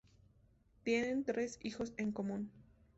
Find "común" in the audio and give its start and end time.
2.11-2.49